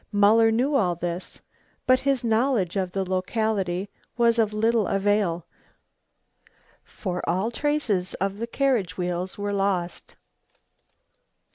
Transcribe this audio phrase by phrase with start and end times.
[0.11, 1.41] Muller knew all this,
[1.85, 5.45] but his knowledge of the locality was of little avail,
[6.83, 10.15] for all traces of the carriage wheels were lost.